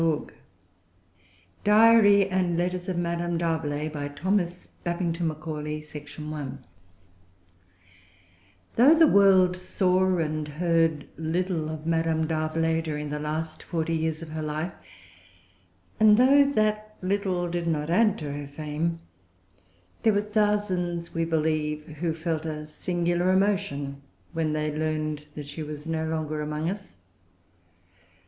[0.01, 0.33] [Pg
[1.63, 6.63] 331] DIARY AND LETTERS OF MADAME D'ARBLAY The Edinburgh Review, January, 1843
[8.77, 14.23] Though the world saw and heard little of Madame D'Arblay during the last forty years
[14.23, 14.73] of her life,
[15.99, 18.97] and though that little did not add to her fame,
[20.01, 24.01] there were thousands, we believe, who felt a singular emotion
[24.33, 26.97] when they learned that she was no longer among us.